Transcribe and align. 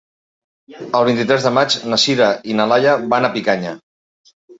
El 0.99 1.03
vint-i-tres 1.09 1.45
de 1.47 1.51
maig 1.57 1.75
na 1.91 1.99
Sira 2.03 2.29
i 2.53 2.55
na 2.61 2.65
Laia 2.71 2.95
van 3.15 3.29
a 3.29 3.31
Picanya. 3.37 3.75